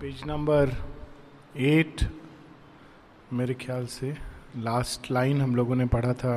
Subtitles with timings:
[0.00, 0.70] Page number
[1.56, 2.00] eight,
[3.32, 4.12] मेरे ख्याल से
[4.56, 6.34] लास्ट लाइन हम लोगों ने पढ़ा था।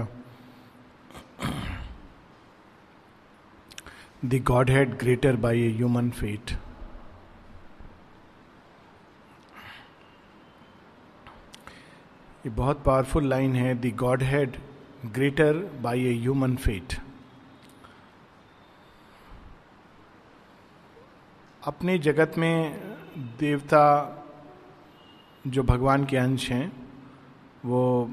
[4.25, 6.51] The godhead greater by a human fate
[12.45, 14.57] ये बहुत पावरफुल लाइन है। The godhead
[15.13, 16.95] greater by a human fate
[21.63, 24.15] अपने जगत में देवता
[25.47, 26.87] जो भगवान के अंश हैं,
[27.65, 28.11] वो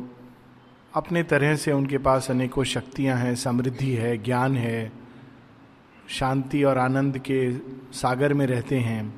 [0.95, 4.93] अपने तरह से उनके पास अनेकों शक्तियाँ हैं, समृद्धि है, ज्ञान है,
[6.09, 7.59] शांति और आनंद के
[7.93, 9.15] सागर में रहते हैं।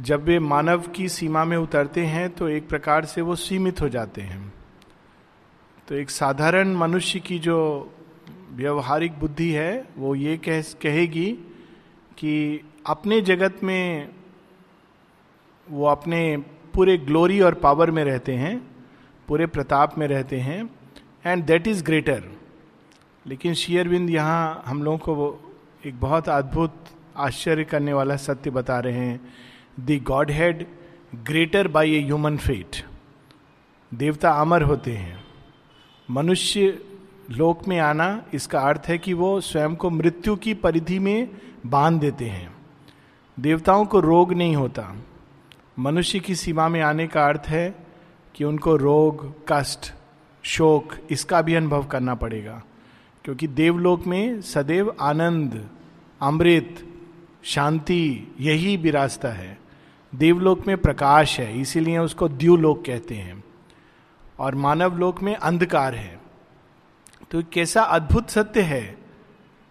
[0.00, 3.88] जब वे मानव की सीमा में उतरते हैं तो एक प्रकार से वो सीमित हो
[3.88, 4.54] जाते हैं।
[5.88, 7.90] तो एक साधारण मनुष्य की जो
[8.50, 11.32] व्यवहारिक बुद्धि है, वो ये कह, कहेगी
[12.18, 14.08] कि अपने जगत में
[15.70, 16.36] वो अपने
[16.74, 18.58] पूरे ग्लोरी और पावर में रहते हैं,
[19.28, 20.70] पूरे प्रताप में रहते हैं
[21.26, 22.22] एंड दैट इज़ ग्रेटर
[23.26, 25.40] लेकिन शेयरविंद यहाँ हम लोगों को वो
[25.86, 26.84] एक बहुत अद्भुत,
[27.16, 29.20] आश्चर्य करने वाला सत्य बता रहे हैं।
[29.80, 30.66] The godhead
[31.14, 32.84] greater by a human fate
[33.94, 35.24] देवता अमर होते हैं।
[36.10, 36.78] मनुष्य
[37.30, 41.28] लोक में आना इसका अर्थ है कि वो स्वयं को मृत्यु की परिधि में
[41.66, 42.61] बाँध देते हैं।
[43.40, 44.96] देवताओं को रोग नहीं होता।
[45.78, 47.86] मनुष्य की सीमा में आने का अर्थ है
[48.34, 49.94] कि उनको रोग, कष्ट,
[50.42, 52.62] शोक, इसका भी अनुभव करना पड़ेगा।
[53.24, 55.68] क्योंकि देवलोक में सदैव आनंद,
[56.22, 56.88] अमृत,
[57.42, 59.58] शांति, यही विरासता है।
[60.14, 63.44] देवलोक में प्रकाश है, इसीलिए उसको द्यूलोक कहते हैं।
[64.38, 66.20] और मानव लोक में अंधकार है।
[67.30, 68.98] तो कैसा अद्भुत सत्य है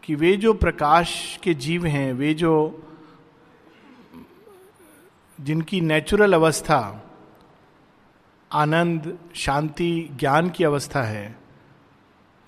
[0.03, 2.83] कि वे जो प्रकाश के जीव हैं, वे जो
[5.41, 7.11] जिनकी नेचुरल अवस्था,
[8.51, 11.35] आनंद, शांति, ज्ञान की अवस्था है,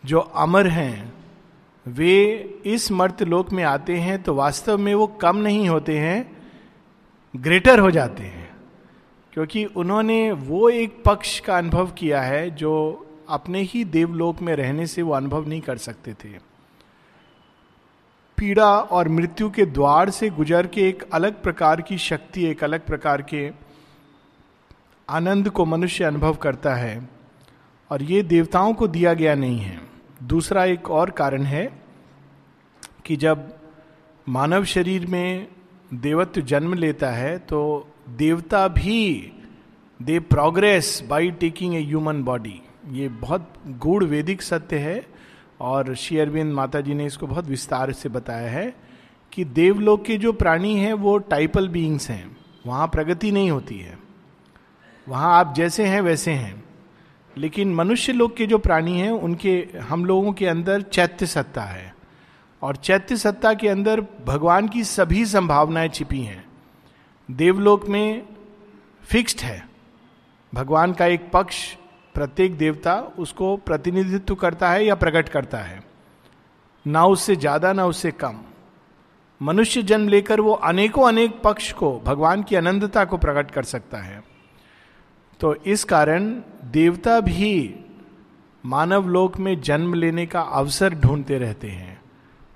[0.06, 1.14] जो अमर हैं,
[1.88, 2.34] वे
[2.66, 6.48] इस मर्त लोक में आते हैं तो वास्तव में वो कम नहीं होते हैं
[7.36, 8.56] ग्रेटर हो जाते हैं।
[9.34, 14.88] क्योंकि उन्होंने वो एक पक्ष का अनुभव किया है जो अपने ही देवलोक में रहने
[14.88, 16.53] से वो अनुभव नहीं कर सकते थे।
[18.38, 22.86] पीड़ा और मृत्यु के द्वार से गुजर के एक अलग प्रकार की शक्ति, एक अलग
[22.86, 23.50] प्रकार के
[25.08, 27.10] आनंद को मनुष्य अनुभव करता है
[27.92, 29.80] और ये देवताओं को दिया गया नहीं है।
[30.24, 31.66] दूसरा एक और कारण है
[33.06, 33.48] कि जब
[34.28, 35.48] मानव शरीर में
[35.94, 37.62] देवत्व जन्म लेता है तो
[38.10, 39.32] देवता भी
[40.00, 42.62] they progress by taking a human body
[42.92, 44.96] ये बहुत गूढ़ वैदिक सत्य है।
[45.64, 48.76] और श्री अरविंद माता जी ने इसको बहुत विस्तार से बताया है
[49.32, 52.38] कि देवलोक के जो प्राणी हैं, वो टाइपल बीइंग्स हैं।
[52.68, 54.00] वहाँ प्रगति नहीं होती है।
[55.10, 56.64] वहाँ आप जैसे हैं, वैसे हैं।
[57.38, 61.96] लेकिन मनुष्य लोग के जो प्राणी हैं, उनके, हम लोगों के अंदर चैत्य सत्ता है।
[62.62, 66.46] और चैत्य सत्ता के अंदर भगवान की सभी संभावनाएँ छिपी हैं।
[67.32, 68.28] देवलोक में
[69.04, 69.70] फिक्स्ड है।
[70.54, 71.78] भगवान का एक पक्ष
[72.16, 75.82] प्रत्येक देवता उसको प्रतिनिधित्व करता है या प्रकट करता है।
[76.86, 78.40] ना उससे ज़्यादा, ना उससे कम।
[79.42, 83.98] मनुष्य जन्म लेकर वो अनेकों, अनेक पक्ष को, भगवान की अनंतता को प्रकट कर सकता
[83.98, 84.24] है।
[85.40, 86.30] तो इस कारण
[86.72, 87.76] देवता भी
[88.64, 92.02] मानव लोक में जन्म लेने का अवसर ढूंढते रहते हैं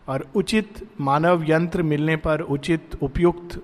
[0.08, 3.62] और उचित मानव यंत्र मिलने पर उचित उपयुक्त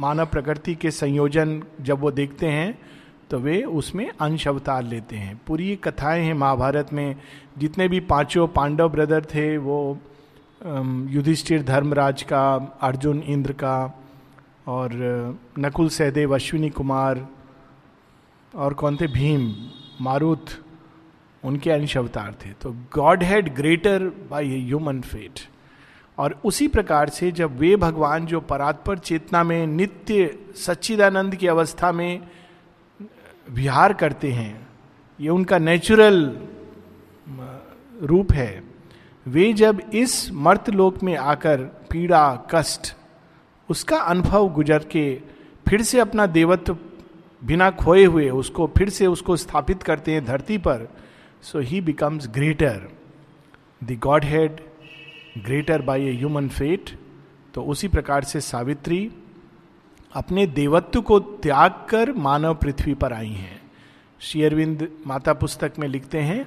[0.00, 2.78] मानव प्रकृति के संयोजन जब वो देखते हैं
[3.30, 7.16] तो वे उसमें अंश अवतार लेते हैं। पूरी कथाएँ हैं महाभारत में।
[7.58, 9.98] जितने भी पाँचों पांडव ब्रदर थे, वो
[11.10, 14.02] युधिष्ठिर धर्मराज का, अर्जुन इंद्र का,
[14.66, 14.90] और
[15.58, 17.26] नकुल सहदेव, अश्विनी कुमार,
[18.54, 19.06] और कौन थे?
[19.06, 19.52] भीम,
[20.00, 20.46] मारुत,
[21.44, 22.72] उनके अंश अवतार थे। तो
[23.22, 25.40] godhead greater by human fate
[26.18, 31.92] और उसी प्रकार से जब वे भगवान जो परात्पर चेतना में, नित्य सच्चिदानंद की अवस्था
[31.92, 32.20] में
[33.48, 34.66] विहार करते हैं,
[35.18, 36.24] ये उनका नेचुरल
[38.02, 38.62] रूप है।
[39.26, 42.94] वे जब इस मर्त लोक में आकर पीड़ा, कष्ट,
[43.68, 45.14] उसका अनुभव गुजर के
[45.68, 46.76] फिर से अपना देवत्व
[47.42, 50.86] बिना खोए हुए उसको फिर से उसको स्थापित करते हैं धरती पर
[51.42, 52.88] so he becomes greater
[53.84, 54.60] the godhead
[55.38, 56.90] greater by a human fate
[57.54, 59.10] तो उसी प्रकार से सावित्री
[60.16, 63.60] अपने देवत्व को त्याग कर मानव पृथ्वी पर आई हैं।
[64.20, 66.44] श्री अरविंद माता पुस्तक में लिखते हैं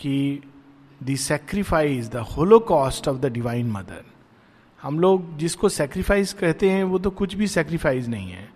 [0.00, 0.42] कि
[1.02, 2.16] the sacrifice the
[2.58, 4.04] holocaust of the divine mother
[4.82, 8.48] हम लोग जिसको सेक्रीफाइस कहते हैं, वो तो कुछ भी सेक्रीफाइस नहीं है।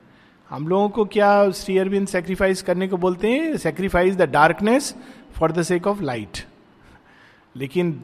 [0.50, 3.56] हम लोगों को क्या श्री अरविंद सेक्रीफाइस करने को बोलते हैं?
[3.56, 4.94] Sacrifice the darkness
[5.32, 6.44] for the sake of light
[7.56, 8.00] लेकिन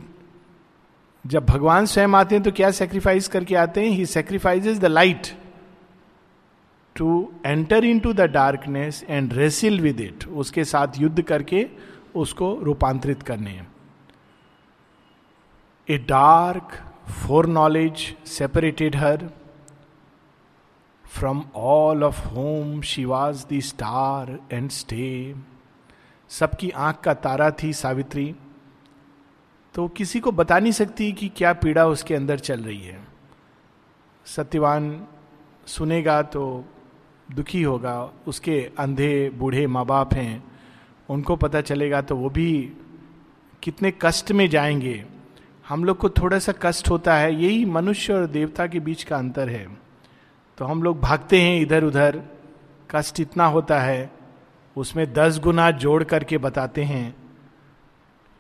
[1.27, 3.91] जब भगवान स्वयं आते हैं तो क्या सेक्रीफाइस करके आते हैं?
[3.91, 5.27] He sacrifice the light
[6.99, 11.69] to enter into the darkness and wrestle with it उसके साथ युद्ध करके
[12.17, 13.67] उसको रूपांतरित करने
[15.91, 16.73] a dark
[17.47, 19.31] foreknowledge separated her
[21.07, 25.35] from all of whom she was the star and stay
[26.29, 28.35] सबकी आँख का तारा थी सावित्री।
[29.75, 33.07] तो किसी को बता नहीं सकती कि क्या पीड़ा उसके अंदर चल रही है।
[34.27, 35.07] सत्यवान
[35.67, 36.65] सुनेगा तो
[37.35, 40.45] दुखी होगा, उसके अंधे बूढ़े माँ बाप हैं,
[41.09, 42.73] उनको पता चलेगा तो वो भी
[43.63, 45.05] कितने कष्ट में जाएँगे।
[45.69, 49.17] हम लोग को थोड़ा सा कष्ट होता है, यही मनुष्य और देवता के बीच का
[49.17, 49.79] अंतर है।
[50.59, 52.23] तो हम लोग भागते हैं इधर उधर
[52.91, 54.11] कष्ट इतना होता है,
[54.77, 57.17] उसमें दस गुना जोड़ करके बताते हैं।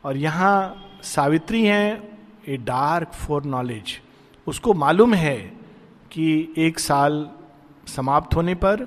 [0.04, 2.18] और यहाँ सावित्री हैं,
[2.48, 4.00] ए डार्क फॉर नॉलेज।
[4.46, 5.52] उसको मालूम है
[6.10, 7.30] कि एक साल
[7.88, 8.86] समाप्त होने पर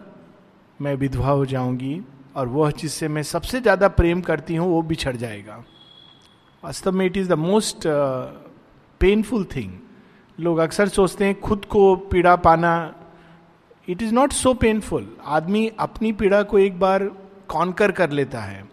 [0.79, 2.01] मैं विधवा हो जाऊँगी
[2.35, 5.63] और वह जिससे मैं सबसे ज़्यादा प्रेम करती हूँ, वो बिछड़ जाएगा।
[6.63, 7.87] वास्तव में it is the most
[9.01, 9.71] painful thing
[10.37, 12.73] लोग अक्सर सोचते हैं, खुद को पीड़ा पाना
[13.87, 17.03] it is not so painful आदमी अपनी पीड़ा को एक बार
[17.49, 18.63] कॉन्कर कर लेता है,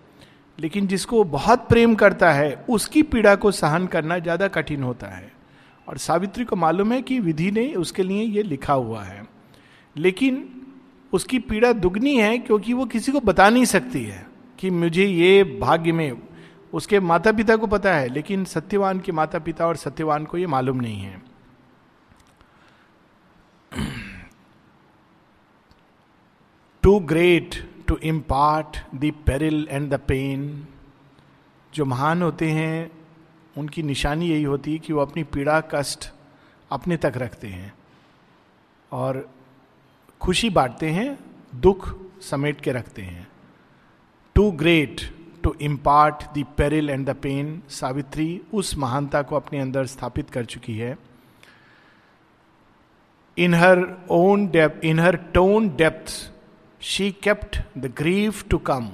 [0.59, 5.31] लेकिन जिसको बहुत प्रेम करता है, उसकी पीड़ा को सहन करना ज़्यादा कठिन होता है।
[5.89, 9.27] और सावित्री को मालूम है कि विधि ने उसके लिए ये लिखा हुआ है।
[9.97, 10.63] लेकिन
[11.13, 14.27] उसकी पीड़ा दुगनी है क्योंकि वो किसी को बता नहीं सकती है
[14.59, 16.23] कि मुझे ये भाग्य में,
[16.73, 20.47] उसके माता पिता को पता है, लेकिन सत्यवान के माता पिता और सत्यवान को ये
[20.47, 21.23] मालूम नहीं है।
[26.83, 30.67] Too great to impart the peril and the pain
[31.75, 32.91] जो महान होते हैं,
[33.57, 36.13] उनकी निशानी यही होती है कि वो अपनी पीड़ा, कष्ट
[36.71, 37.75] अपने तक रखते हैं।
[38.93, 39.38] और
[40.21, 41.19] खुशी बांटते हैं,
[41.55, 43.27] दुख समेट के रखते हैं।
[44.35, 45.01] Too great
[45.43, 50.45] to impart the peril and the pain Savitri उस महानता को अपने अंदर स्थापित कर
[50.45, 50.97] चुकी है।
[53.39, 56.33] In her own depth in her own depth
[56.81, 58.91] she kept the grief to come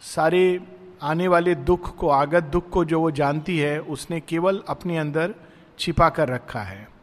[0.00, 0.60] सारे
[1.02, 5.34] आने वाले दुख को, आगत दुख को जो वो जानती है, उसने केवल अपने अंदर
[5.78, 6.93] छिपा कर रखा है।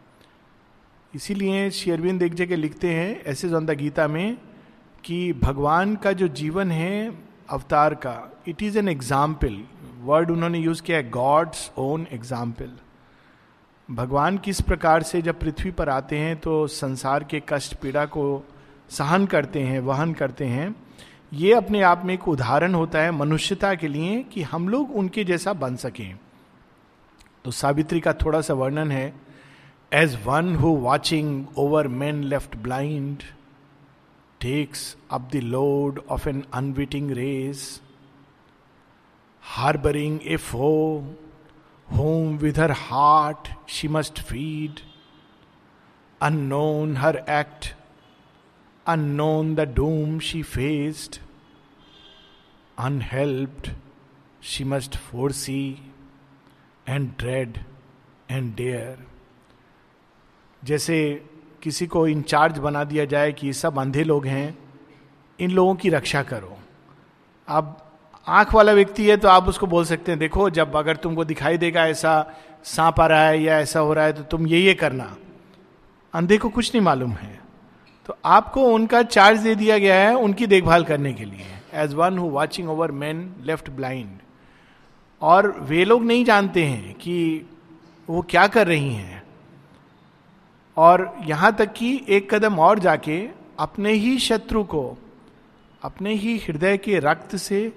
[1.14, 4.38] इसीलिए शेरविंद एक जगह लिखते हैं ऐसे ऑन द गीता में
[5.04, 7.12] कि भगवान का जो जीवन है
[7.50, 8.16] अवतार का
[8.48, 9.58] it is an example
[10.02, 12.72] word उन्होंने यूज़ किया है गॉड्स ओन एग्ज़ाम्पल
[13.90, 18.44] भगवान किस प्रकार से जब पृथ्वी पर आते हैं तो संसार के कष्ट, पीड़ा को
[18.90, 20.76] सहन करते हैं, वहन करते हैं।
[21.34, 25.24] ये अपने आप में एक उदाहरण होता है मनुष्यता के लिए कि हम लोग उनके
[25.24, 26.18] जैसा बन सकें।
[27.46, 29.14] तो सावित्री का थोड़ा सा वर्णन है
[29.92, 33.26] As one who watching over men left blind
[34.40, 37.82] takes up the load of an unwitting race,
[39.42, 41.04] harboring a foe
[41.90, 44.82] whom with her heart she must feed,
[46.22, 47.74] unknown her act,
[48.88, 51.20] unknown the doom she faced,
[52.78, 53.72] unhelped
[54.40, 55.82] she must foresee
[56.88, 57.66] and dread
[58.30, 58.98] and dare.
[60.64, 60.98] जैसे
[61.64, 64.58] किसी को in charge बना दिया जाए कि ये सब अंधे लोग हैं,
[65.40, 66.58] इन लोगों की रक्षा करो।
[67.48, 67.78] अब
[68.28, 71.58] आँख वाला व्यक्ति है तो आप उसको बोल सकते हैं, देखो, जब अगर तुमको दिखाई
[71.58, 74.74] देगा ऐसा सांप आ रहा है या ऐसा हो रहा है तो तुम ये ये
[74.74, 75.16] करना।
[76.14, 77.40] अंधे को कुछ नहीं मालूम है।
[78.06, 82.18] तो आपको उनका चार्ज दे दिया गया है उनकी देखभाल करने के लिए as one
[82.18, 84.20] who watching over man left blind
[85.22, 87.46] और वे लोग नहीं जानते हैं कि
[88.08, 89.21] वो क्या कर रही हैं।
[90.78, 94.98] और यहाँ तक कि एक कदम और जाके अपने ही शत्रु को,
[95.84, 97.74] अपने ही हृदय के रक्त से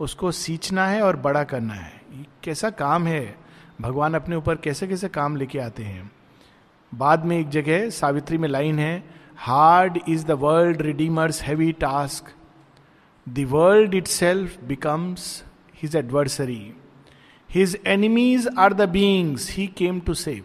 [0.00, 2.00] उसको सींचना है और बड़ा करना है।
[2.42, 3.36] कैसा काम है?
[3.80, 6.10] भगवान अपने ऊपर कैसे कैसे काम लेके आते हैं?
[6.94, 9.02] बाद में एक जगह सावित्री में लाइन है
[9.36, 12.32] hard is the world redeemer's heavy task
[13.28, 15.44] the world itself becomes
[15.82, 16.74] his adversary
[17.50, 20.44] his enemies are the beings he came to save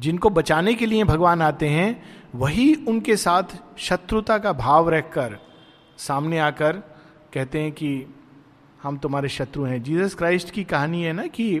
[0.00, 2.02] जिनको बचाने के लिए भगवान आते हैं,
[2.34, 5.38] वही उनके साथ शत्रुता का भाव रखकर
[5.98, 6.76] सामने आकर
[7.34, 8.06] कहते हैं कि
[8.82, 11.56] हम तुम्हारे शत्रु हैं। जीसस क्राइस्ट की कहानी है ना कि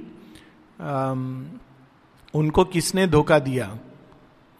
[2.34, 3.78] उनको किसने धोखा दिया?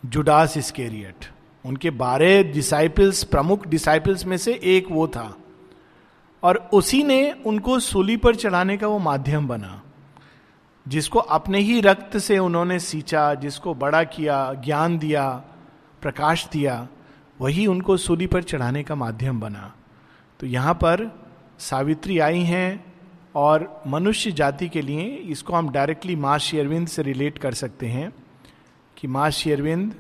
[0.05, 1.27] जुडास स्केरियट
[1.65, 5.35] उनके बारह डिसाइपल्स प्रमुख डिसाइपल्स में से एक वो था।
[6.43, 9.81] और उसी ने उनको सूली पर चढ़ाने का वो माध्यम बना।
[10.89, 15.31] जिसको अपने ही रक्त से उन्होंने सींचा, जिसको बड़ा किया, ज्ञान दिया,
[16.03, 16.89] प्रकाश दिया,
[17.41, 19.75] वही उनको सूली पर चढ़ाने का माध्यम बना।
[20.41, 21.11] तो यहाँ पर
[21.59, 22.85] सावित्री आई हैं
[23.35, 28.13] और मनुष्य जाति के लिए इसको हम डायरेक्टली माँ शेरविंद से रिलेट कर सकते हैं
[28.97, 29.95] कि माँ शेरविंद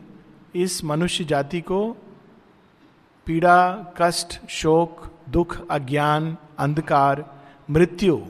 [0.54, 1.96] इस मनुष्य जाति को
[3.26, 7.24] पीड़ा, कष्ट, शोक, दुख, अज्ञान, अंधकार,
[7.70, 8.20] मृत्यु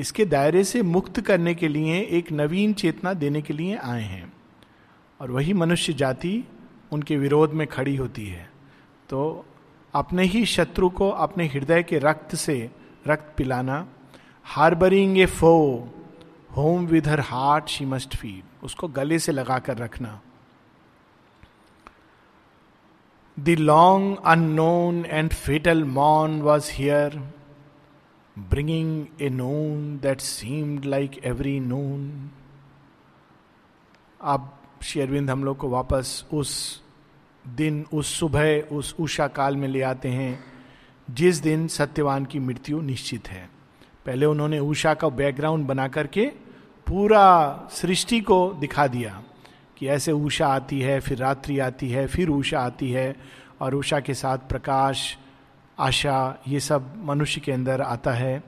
[0.00, 4.32] इसके दायरे से मुक्त करने के लिए एक नवीन चेतना देने के लिए आए हैं।
[5.20, 6.44] और वही मनुष्य जाति
[6.92, 8.50] उनके विरोध में खड़ी होती है।
[9.08, 9.46] तो
[9.94, 12.70] अपने ही शत्रु को अपने हृदय के रक्त से
[13.06, 13.86] रक्त पिलाना,
[14.44, 15.52] harbouring a foe,
[16.56, 20.20] whom with her heart she must feed उसको गले से लगाकर रखना।
[23.40, 27.22] The long unknown and fatal मॉन was here
[28.40, 32.30] bringing a noon that seemed like every noon
[34.20, 36.82] अब शेरविंद हम लोग को वापस उस
[37.56, 40.44] दिन, उस सुबह, उस उषा काल में ले आते हैं,
[41.10, 43.50] जिस दिन सत्यवान की मृत्यु निश्चित है।
[44.06, 46.26] पहले उन्होंने उषा का बैकग्राउंड बना करके
[46.86, 49.22] पूरा सृष्टि को दिखा दिया
[49.78, 53.16] कि ऐसे उषा आती है, फिर रात्रि आती है, फिर उषा आती है,
[53.60, 55.18] और उषा के साथ प्रकाश
[55.80, 58.42] आशा, ये सब मनुष्य के अंदर आता है।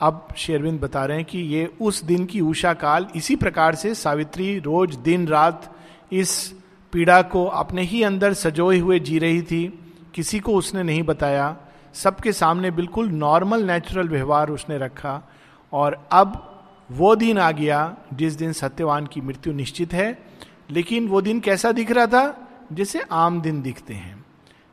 [0.00, 3.94] अब शेरविंद बता रहे हैं कि ये उस दिन की उषा काल इसी प्रकार से
[3.94, 5.74] सावित्री रोज दिन रात
[6.12, 6.54] इस
[6.92, 11.56] पीड़ा को अपने ही अंदर सजोए हुए जी रही थी। किसी को उसने नहीं बताया।
[11.94, 15.30] सबके सामने बिल्कुल नॉर्मल, नेचुरल व्यवहार उसने रखा।
[15.72, 16.50] और अब
[16.90, 20.22] वो दिन आ गया जिस दिन सत्यवान की मृत्यु निश्चित है।
[20.70, 22.48] लेकिन वो दिन कैसा दिख रहा था?
[22.72, 24.24] जैसे आम दिन दिखते हैं।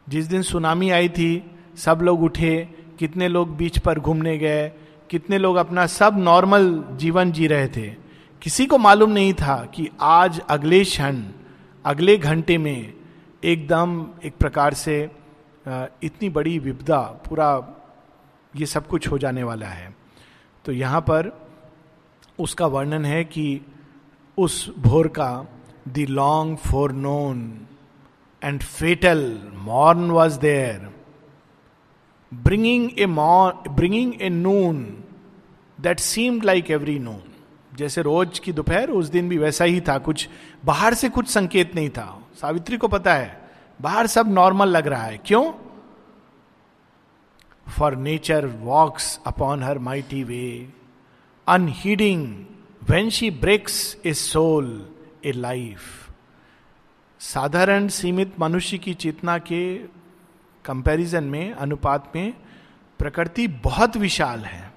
[0.10, 2.56] जिस दिन सुनामी आई थी सब लोग उठे,
[3.00, 4.68] कितने लोग बीच पर घूमने गए,
[5.10, 7.88] कितने लोग अपना सब नॉर्मल जीवन जी रहे थे।
[8.42, 11.24] किसी को मालूम नहीं था कि आज अगले क्षण,
[11.86, 12.94] अगले घंटे में
[13.44, 15.02] एकदम एक प्रकार से
[15.66, 17.50] इतनी बड़ी विपदा, पूरा
[18.54, 19.94] ये सब कुछ हो जाने वाला है।
[20.66, 21.32] तो यहाँ पर
[22.40, 23.62] उसका वर्णन है कि
[24.38, 25.48] उस भोर का
[25.88, 26.58] the long
[26.92, 27.68] foreknown
[28.42, 30.90] and fatal morn was there.
[32.34, 35.04] Bringing a morn bringing a noon
[35.82, 37.22] that seemed like every noon
[37.76, 40.28] जैसे रोज की दोपहर, उस दिन भी वैसा ही था। कुछ
[40.66, 43.50] बाहर से कुछ संकेत नहीं था। सावित्री को पता है,
[43.82, 45.52] बाहर सब नॉर्मल लग रहा है। क्यों?
[47.80, 50.70] For nature walks upon her mighty way
[51.48, 52.46] unheeding
[52.90, 54.90] when she breaks a soul
[55.26, 55.82] a life
[57.20, 59.62] साधारण सीमित मनुष्य की चेतना के
[60.66, 62.34] कंपैरिजन में, अनुपात में,
[63.00, 64.72] प्रकृति बहुत विशाल है।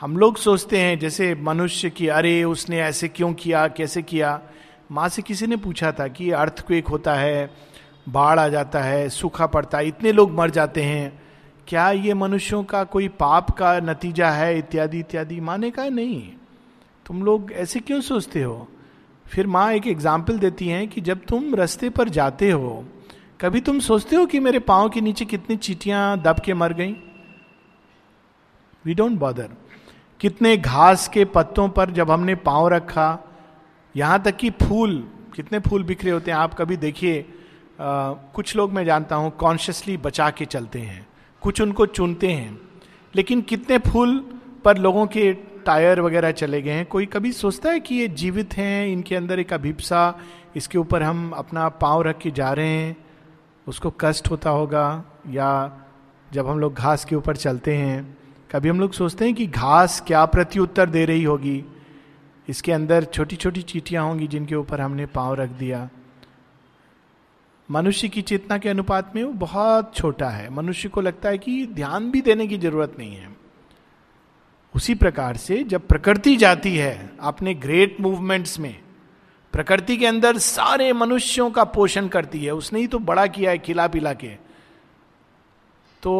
[0.00, 4.40] हम लोग सोचते हैं, जैसे मनुष्य की, अरे, उसने ऐसे क्यों किया, कैसे किया?
[4.92, 7.50] माँ से किसी ने पूछा था कि अर्थ को एक होता है,
[8.08, 11.22] बाढ़ आ जाता है, सूखा पड़ता है, इतने लोग मर जाते हैं।
[11.68, 14.58] क्या ये मनुष्यों का कोई पाप का नतीजा है?
[14.58, 16.32] इत्यादि इत्यादि। माने का नहीं।
[17.06, 18.68] तुम लोग ऐसे क्यों सोचते हो?
[19.26, 22.84] फिर माँ एक एग्ज़ाम्पल देती हैं कि जब तुम रास्ते पर जाते हो
[23.40, 26.92] कभी तुम सोचते हो कि मेरे पाँव के नीचे कितनी चीटियाँ दब के मर गई?
[28.84, 29.48] वी डोंट बॉदर
[30.20, 33.18] कितने घास के पत्तों पर जब हमने पाँव रखा,
[33.94, 34.96] यहाँ तक कि फूल,
[35.36, 37.24] कितने फूल बिखरे होते हैं, आप कभी देखिए
[37.80, 41.06] कुछ लोग मैं जानता हूँ कॉन्शियसली बचा के चलते हैं,
[41.42, 42.58] कुछ उनको चुनते हैं,
[43.14, 44.18] लेकिन कितने फूल
[44.64, 45.32] पर लोगों के
[45.66, 49.40] टायर वगैरह चले गए हैं, कोई कभी सोचता है कि ये जीवित हैं, इनके अंदर
[49.40, 50.14] एक अभिप्सा,
[50.56, 52.96] इसके ऊपर हम अपना पाँव रख के जा रहे हैं?
[53.68, 55.80] उसको कष्ट होता होगा या
[56.32, 58.18] जब हम लोग घास के ऊपर चलते हैं,
[58.50, 61.64] कभी हम लोग सोचते हैं कि घास क्या प्रत्युत्तर दे रही होगी।
[62.48, 65.88] इसके अंदर छोटी छोटी चीटियाँ होंगी जिनके ऊपर हमने पाँव रख दिया।
[67.70, 71.66] मनुष्य की चेतना के अनुपात में वो बहुत छोटा है। मनुष्य को लगता है कि
[71.66, 73.36] ध्यान भी देने की ज़रूरत नहीं है।
[74.74, 78.83] उसी प्रकार से जब प्रकृति जाती है अपने ग्रेट मूवमेंट्स में
[79.54, 83.58] प्रकृति के अंदर सारे मनुष्यों का पोषण करती है। उसने ही तो बड़ा किया है,
[83.58, 84.28] खिला पिला के।
[86.02, 86.12] तो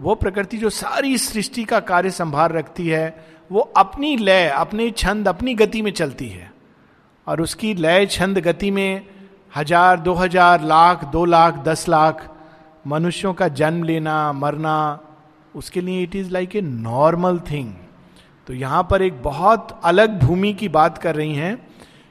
[0.00, 5.28] वो प्रकृति जो सारी सृष्टि का कार्य संभाल रखती है, वो अपनी लय, अपने छंद,
[5.28, 6.50] अपनी गति में चलती है।
[7.26, 9.06] और उसकी लय, छंद, गति में
[9.56, 12.28] हज़ार, दो हज़ार, लाख, दो लाख, दस लाख
[12.86, 15.00] मनुष्यों का जन्म लेना, मरना,
[15.54, 17.72] उसके लिए it is like a normal thing
[18.46, 21.69] तो यहाँ पर एक बहुत अलग भूमि की बात कर रही हैं।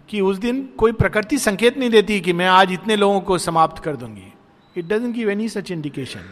[0.10, 3.84] कि उस दिन कोई प्रकृति संकेत नहीं देती कि मैं आज इतने लोगों को समाप्त
[3.84, 4.34] कर दूँगी।
[4.76, 6.30] It doesn't give any such indication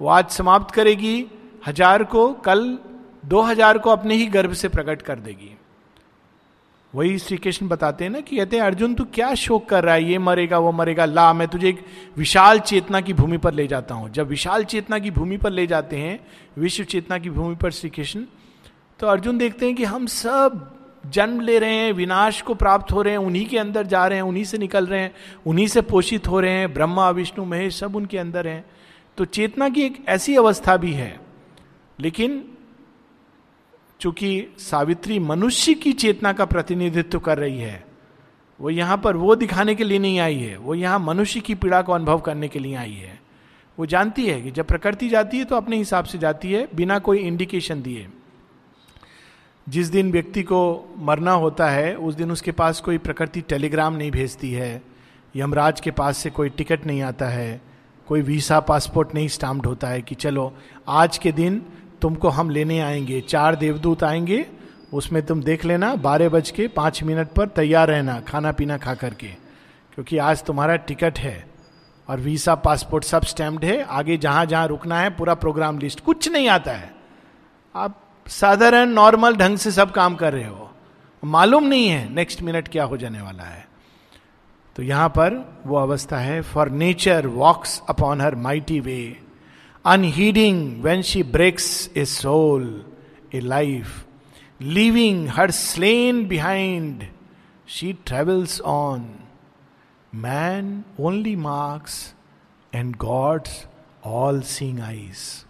[0.00, 1.26] वो आज समाप्त करेगी,
[1.66, 2.78] हज़ार को, कल
[3.24, 5.50] दो हज़ार को अपने ही गर्भ से प्रकट कर देगी।
[6.94, 9.94] वही श्री कृष्ण बताते हैं ना कि कहते हैं, अर्जुन, तू क्या शोक कर रहा
[9.94, 10.04] है?
[10.04, 11.84] ये मरेगा, वो मरेगा। ला, मैं तुझे एक
[12.16, 15.66] विशाल चेतना की भूमि पर ले जाता हूँ। जब विशाल चेतना की भूमि पर ले
[15.66, 16.18] जाते हैं,
[16.58, 18.24] विश्व चेतना की भूमि पर श्री कृष्ण
[19.00, 20.70] तो अर्जुन देखते हैं कि हम सब
[21.06, 24.18] जन्म ले रहे हैं, विनाश को प्राप्त हो रहे हैं, उन्हीं के अंदर जा रहे
[24.18, 25.14] हैं, उन्हीं से निकल रहे हैं,
[25.46, 28.64] उन्हीं से पोषित हो रहे हैं, ब्रह्मा, विष्णु, महेश, सब उनके अंदर हैं।
[29.16, 31.20] तो चेतना की एक ऐसी अवस्था भी है।
[32.00, 32.44] लेकिन
[34.00, 37.84] चूँकि सावित्री मनुष्य की चेतना का प्रतिनिधित्व कर रही है,
[38.60, 41.82] वो यहाँ पर वो दिखाने के लिए नहीं आई है, वो यहाँ मनुष्य की पीड़ा
[41.82, 43.20] को अनुभव करने के लिए आई है।
[43.78, 46.98] वो जानती है कि जब प्रकृति जाती है तो अपने हिसाब से जाती है, बिना
[46.98, 48.08] कोई इंडिकेशन दिए।
[49.68, 54.10] जिस दिन व्यक्ति को मरना होता है, उस दिन उसके पास कोई प्रकृति टेलीग्राम नहीं
[54.10, 54.82] भेजती है।
[55.36, 57.60] यमराज के पास से कोई टिकट नहीं आता है।
[58.08, 60.56] कोई वीसा पासपोर्ट नहीं स्टाम्प्ड होता है कि चलो,
[60.88, 61.62] आज के दिन
[62.02, 64.46] तुमको हम लेने आएँगे। चार देवदूत आएँगे,
[64.92, 68.94] उसमें तुम देख लेना, बारह बज के पाँच मिनट पर तैयार रहना, खाना पीना खा
[68.94, 69.26] करके।
[69.94, 71.46] क्योंकि आज तुम्हारा टिकट है
[72.08, 76.28] और वीसा पासपोर्ट सब स्टैम्प्ड है। आगे जहाँ जहाँ रुकना है, पूरा प्रोग्राम लिस्ट। कुछ
[76.28, 76.94] नहीं आता है।
[77.76, 80.70] आप साधारण नॉर्मल ढंग से सब काम कर रहे हो।
[81.22, 83.66] मालूम नहीं है नेक्स्ट मिनट क्या हो जाने वाला है।
[84.76, 89.16] तो यहाँ पर वो अवस्था है for nature walks upon her mighty way
[89.84, 92.84] unheeding when she breaks a soul
[93.34, 94.04] a life
[94.62, 97.06] living her slain behind
[97.68, 99.14] she travels on
[100.14, 102.14] man only marks
[102.74, 103.66] and God's
[104.04, 105.43] all seeing eyes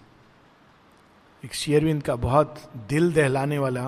[1.45, 2.59] एक शेयरविंद का बहुत
[2.89, 3.83] दिल दहलाने वाला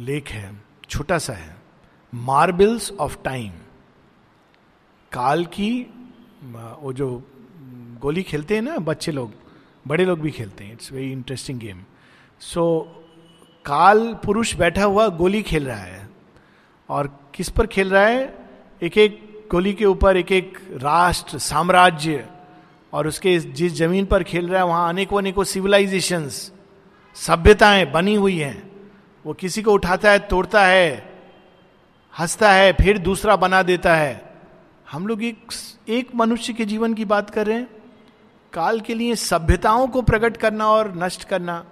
[0.00, 0.50] लेख है,
[0.90, 1.56] छोटा सा है।
[2.12, 3.52] Marbles of time.
[5.12, 5.70] काल की
[6.44, 7.08] वो जो
[8.02, 9.32] गोली खेलते हैं ना, बच्चे लोग,
[9.86, 11.82] बड़े लोग भी खेलते हैं it's very interesting game
[12.42, 12.80] so
[13.64, 16.08] काल पुरुष बैठा हुआ गोली खेल रहा है,
[16.88, 18.22] और किस पर खेल रहा है?
[18.82, 22.28] एक एक गोली के ऊपर एक एक राष्ट्र, साम्राज्य
[22.94, 26.28] और उसके जिस ज़मीन पर खेल रहा है, वहाँ अनेकों अनेकों सिविलाइजेशन
[27.16, 28.70] सभ्यताएँ बनी हुई हैं।
[29.24, 31.12] वो किसी को उठाता है, तोड़ता है,
[32.14, 34.34] हंसता है, फिर दूसरा बना देता है।
[34.90, 35.52] हम लोग एक
[35.88, 37.68] एक मनुष्य के जीवन की बात कर रहे हैं।
[38.52, 41.64] काल के लिए सभ्यताओं को प्रकट करना और नष्ट करना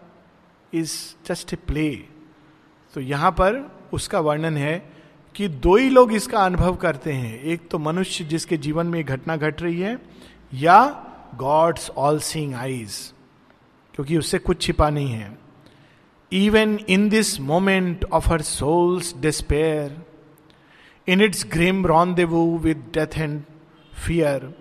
[0.72, 0.94] इज़
[1.26, 1.88] जस्ट ए प्ले
[2.94, 3.60] तो यहाँ पर
[3.92, 4.74] उसका वर्णन है
[5.34, 9.36] कि दो ही लोग इसका अनुभव करते हैं। एक तो मनुष्य जिसके जीवन में घटना
[9.36, 9.96] घट रही है,
[10.52, 10.80] या
[11.34, 13.12] गॉड्स ऑल सींग आईज
[13.94, 15.38] क्योंकि उससे कुछ छिपा नहीं है।
[16.32, 20.02] Even in this moment of her soul's despair
[21.08, 23.42] in its grim Daewoo with death and
[24.06, 24.54] fear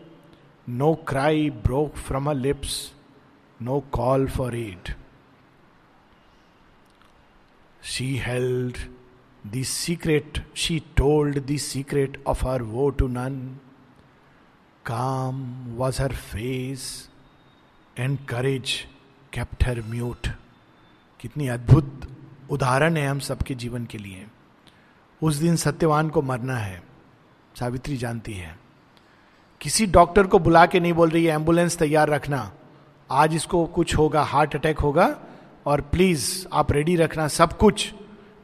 [0.69, 2.93] no cry broke from a lips
[3.62, 4.95] no call for it
[7.84, 8.77] she held
[9.47, 13.60] the secret she told the secret of her woe to none
[14.86, 17.10] calm was her face
[18.00, 18.72] and courage
[19.34, 20.28] kept her mute
[21.20, 22.08] कितनी अद्भुत
[22.50, 24.26] उदाहरण है हम सबके जीवन के लिए।
[25.22, 26.84] उस दिन सत्यवान को मरना है,
[27.60, 28.58] सावित्री जानती है।
[29.62, 32.52] किसी डॉक्टर को बुला के नहीं बोल रही है, एंबुलेंस तैयार रखना।
[33.12, 35.20] आज इसको कुछ होगा, हार्ट अटैक होगा,
[35.65, 37.94] और प्लीज़ आप रेडी रखना सब कुछ।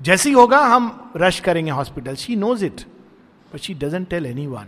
[0.02, 2.82] जैसे होगा, हम रश करेंगे hospital she knows it
[3.54, 4.68] but she doesn't tell anyone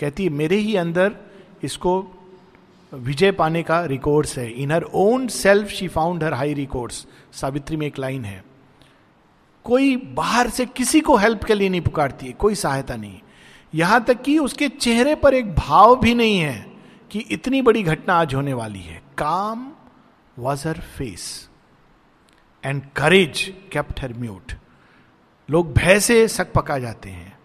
[0.00, 1.16] कहती है, मेरे ही अंदर
[1.62, 1.92] इसको
[2.92, 7.76] विजय पाने का रिकॉर्ड्स है। In her own self she found her high records Savitri
[7.76, 8.44] में एक लाइन है।
[9.64, 13.20] कोई बाहर से किसी को हेल्प के लिए नहीं पुकारती है, कोई सहायता नहीं।
[13.74, 16.66] यहाँ तक कि उसके चेहरे पर एक भाव भी नहीं है
[17.10, 19.70] कि इतनी बड़ी घटना आज होने वाली है। Calm
[20.38, 21.48] was her face
[22.64, 24.52] and courage kept her mute
[25.48, 27.39] लोग भय से सक पका जाते हैं।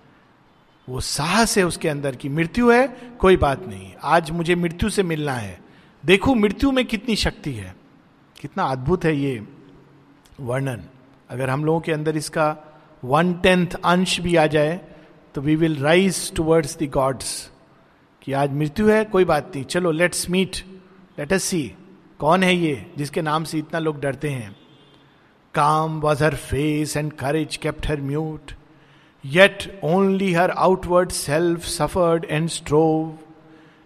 [0.89, 2.87] वो साहस है उसके अंदर की मृत्यु है,
[3.19, 5.59] कोई बात नहीं। आज मुझे मृत्यु से मिलना है।
[6.05, 7.75] देखो, मृत्यु में कितनी शक्ति है।
[8.41, 9.47] कितना अद्भुत है ये
[10.39, 10.83] वर्णन।
[11.29, 12.55] अगर हम लोगों के अंदर इसका
[13.03, 14.79] वन टेंथ अंश भी आ जाए
[15.35, 17.49] तो we will rise towards the gods
[18.21, 20.57] कि आज मृत्यु है, कोई बात नहीं। चलो let's meet
[21.19, 21.63] let us see
[22.19, 24.55] कौन है ये जिसके नाम से इतना लोग डरते हैं?
[25.53, 28.51] Calm was her face and courage kept her mute
[29.33, 33.13] Yet only her outward self suffered and strove.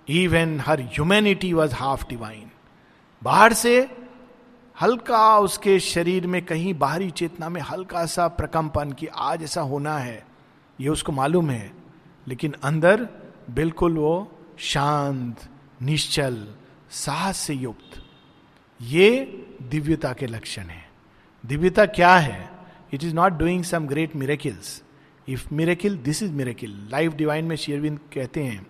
[0.08, 2.49] Even her humanity was half divine.
[3.21, 3.75] बाहर से
[4.78, 9.97] हल्का उसके शरीर में कहीं बाहरी चेतना में हल्का सा प्रकंपन कि आज ऐसा होना
[9.97, 10.23] है,
[10.80, 11.71] ये उसको मालूम है
[12.28, 13.08] लेकिन अंदर
[13.56, 15.47] बिल्कुल वो शांत,
[15.82, 16.45] निश्चल
[16.91, 18.02] साहस से युक्त
[18.80, 19.10] ये
[19.71, 20.84] दिव्यता के लक्षण है
[21.43, 22.49] दिव्यता क्या है
[22.93, 24.82] it is not doing some great miracles
[25.29, 28.65] if miracle this is miracle life divine में शेरविंद कहते हैं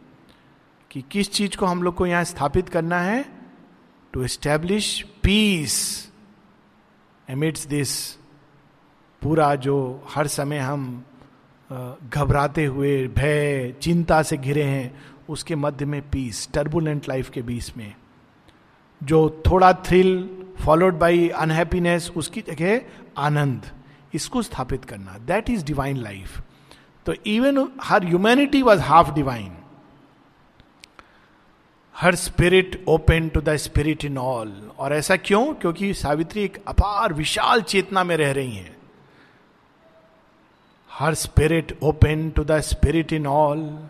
[0.92, 3.26] कि किस चीज़ को हम लोग को यहाँ स्थापित करना है?
[4.14, 6.12] To establish peace
[7.28, 7.92] amidst this
[9.22, 11.06] पूरा जो हर समय हम
[11.70, 17.72] घबराते हुए, भय, चिंता से घिरे हैं, उसके मध्य में पीस टर्बुलेंट लाइफ के बीच
[17.78, 17.94] में।
[19.02, 22.82] जो थोड़ा थ्रिल फॉलोड बाई अनहैप्पीनेस उसकी जगह
[23.18, 23.66] आनंद,
[24.14, 26.42] इसको स्थापित करना। दैट इज़ डिवाइन लाइफ
[27.06, 29.56] तो even her humanity was half divine
[31.96, 35.54] her spirit open to the spirit in all और ऐसा क्यों?
[35.54, 38.78] क्योंकि सावित्री एक अपार विशाल चेतना में रह रही हैं।
[40.92, 43.90] Her spirit open to the spirit in all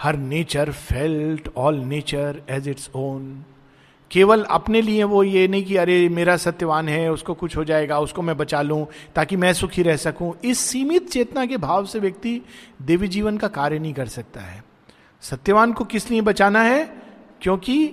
[0.00, 3.44] her nature felt all nature as its own
[4.12, 7.98] केवल अपने लिए वो ये नहीं कि अरे मेरा सत्यवान है, उसको कुछ हो जाएगा,
[7.98, 11.98] उसको मैं बचा लूँ, ताकि मैं सुखी रह सकूँ। इस सीमित चेतना के भाव से
[11.98, 12.42] व्यक्ति
[12.82, 14.64] देवी जीवन का कार्य नहीं कर सकता है।
[15.20, 16.92] सत्यवान को किस लिए बचाना है?
[17.42, 17.92] क्योंकि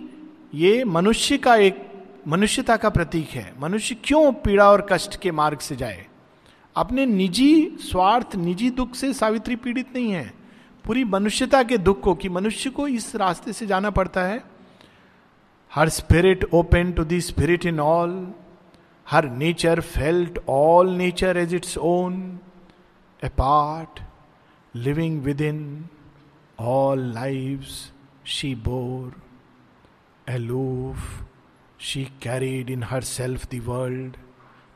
[0.53, 1.89] ये मनुष्य का एक,
[2.27, 6.05] मनुष्यता का प्रतीक है। मनुष्य क्यों पीड़ा और कष्ट के मार्ग से जाए?
[6.75, 10.34] अपने निजी स्वार्थ, निजी दुख से सावित्री पीड़ित नहीं है।
[10.86, 14.59] पूरी मनुष्यता के दुख को कि मनुष्य को इस रास्ते से जाना पड़ता है।
[15.75, 18.34] Her spirit open to the spirit in all
[19.10, 22.39] her nature felt all nature as its own
[23.29, 23.99] apart
[24.75, 25.86] living within
[26.60, 27.65] all live
[28.25, 29.15] she bore
[30.29, 30.97] aloof,
[31.79, 34.17] she carried in herself the world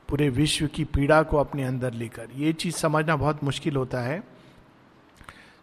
[0.10, 4.23] पूरे विश्व की पीड़ा को अपने अंदर लेकर। ये चीज़ समझना बहुत मुश्किल होता है।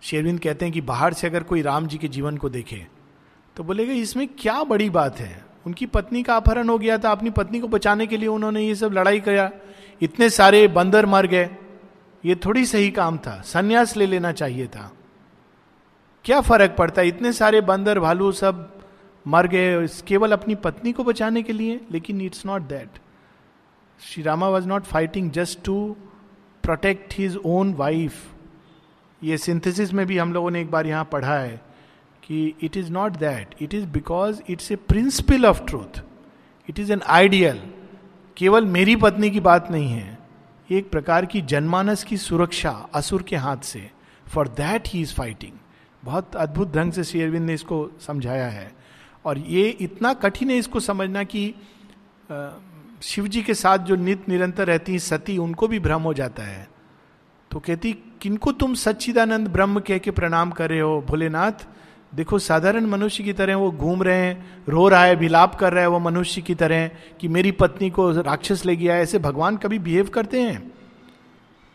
[0.01, 2.87] शेरविंद कहते हैं कि बाहर से अगर कोई राम जी के जीवन को देखे
[3.61, 5.45] तो बोलेगा, इसमें क्या बड़ी बात है?
[5.67, 8.75] उनकी पत्नी का अपहरण हो गया था, अपनी पत्नी को बचाने के लिए उन्होंने ये
[8.75, 9.51] सब लड़ाई किया
[10.03, 11.51] इतने सारे बंदर मर गए।
[12.25, 14.91] ये थोड़ी सही काम था, संन्यास ले लेना चाहिए था।
[16.25, 17.03] क्या फ़र्क पड़ता?
[17.03, 18.81] है इतने सारे बंदर, भालू सब
[19.27, 21.81] मर गए केवल अपनी पत्नी को बचाने के लिए?
[21.91, 22.99] लेकिन it's not that
[24.01, 25.97] Shri Rama was not fighting just to
[26.65, 28.29] protect his own wife
[29.23, 31.70] ये सिंथेसिस में भी हम लोगों ने एक बार यहाँ पढ़ा है।
[32.25, 36.03] कि it is not that it is because it's a principle of truth
[36.69, 37.61] it is an ideal
[38.37, 40.19] केवल मेरी पत्नी की बात नहीं है।
[40.71, 43.91] एक प्रकार की जनमानस की सुरक्षा असुर के हाथ से।
[44.27, 45.53] For that he is fighting
[46.03, 48.71] बहुत अद्भुत ढंग से श्री अरविंद ने इसको समझाया है।
[49.25, 51.55] और ये इतना कठिन है इसको समझना कि
[53.03, 56.43] शिव जी के साथ जो नित्य निरंतर रहती हैं सती, उनको भी भ्रम हो जाता
[56.43, 56.69] है।
[57.51, 61.67] तो कहती, किनको तुम सच्चिदानंद ब्रह्म कह के प्रणाम कर रहे हो, भोलेनाथ?
[62.13, 65.83] देखो, साधारण मनुष्य की तरह वो घूम रहे हैं, रो रहा है, विलाप कर रहा
[65.83, 66.89] है वो मनुष्य की तरह
[67.21, 70.61] कि मेरी पत्नी को राक्षस ले गया, ऐसे भगवान कभी बिहेव करते हैं?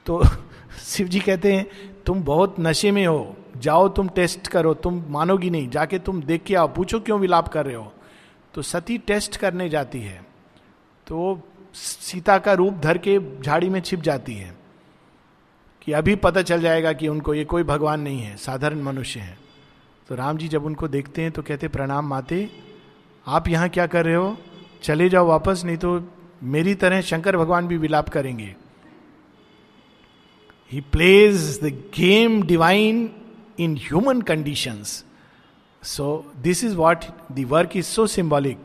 [0.06, 0.22] तो
[0.84, 1.66] शिव जी कहते हैं,
[2.06, 6.44] तुम बहुत नशे में हो, जाओ तुम टेस्ट करो, तुम मानोगी नहीं, जाके तुम देख
[6.44, 7.92] के आओ, पूछो क्यों विलाप कर रहे हो?
[8.54, 10.24] तो सती टेस्ट करने जाती है
[11.08, 11.40] तो
[11.74, 14.54] सीता का रूप धर के झाड़ी में छिप जाती है,
[15.82, 19.45] कि अभी पता चल जाएगा कि उनको ये कोई भगवान नहीं है, साधारण मनुष्य है।
[20.10, 22.50] तो राम जी जब उनको देखते हैं तो कहते प्रणाम माते,
[23.28, 24.38] आप यहाँ क्या कर रहे हो?
[24.84, 26.02] चले जाओ वापस, नहीं तो
[26.44, 28.56] मेरी तरह शंकर भगवान भी विलाप करेंगे.
[30.72, 33.10] He plays the game divine
[33.60, 35.04] in human conditions
[35.84, 38.58] so this is what the work is so symbolic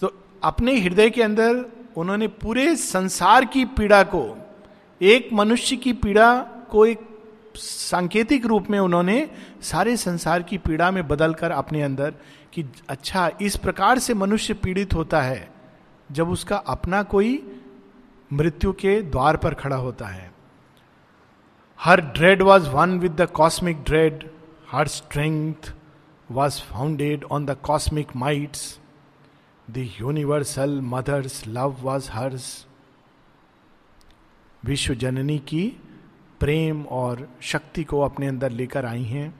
[0.00, 1.64] तो अपने हृदय के अंदर
[1.96, 4.36] उन्होंने पूरे संसार की पीड़ा को,
[5.00, 7.08] एक मनुष्य की पीड़ा को एक
[7.56, 9.30] सांकेतिक रूप में उन्होंने
[9.62, 12.14] सारे संसार की पीड़ा में बदलकर अपने अंदर
[12.52, 15.52] कि अच्छा इस प्रकार से मनुष्य पीड़ित होता है
[16.12, 17.60] जब उसका अपना कोई
[18.32, 20.34] मृत्यु के द्वार पर खड़ा होता है।
[21.80, 24.30] Her dread was one with the cosmic dread
[24.72, 25.72] her strength
[26.30, 28.78] was founded on the cosmic mights
[29.70, 32.66] the universal mother's love was hers
[34.64, 35.76] विश्व जननी की
[36.44, 39.34] प्रेम और शक्ति को अपने अंदर लेकर आई हैं।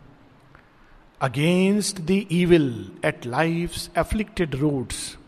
[1.20, 5.18] Against the evil at life afflicted roots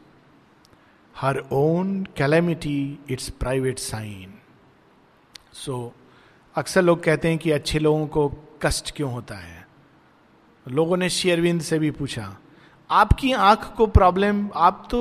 [1.14, 4.32] her own calamity its private sign
[5.54, 5.92] so
[6.56, 8.28] अक्सर लोग कहते हैं कि अच्छे लोगों को
[8.62, 9.66] कष्ट क्यों होता है?
[10.66, 12.36] लोगों ने शेयरविंद से भी पूछा,
[12.90, 15.00] आपकी आँख को प्रॉब्लम आप तो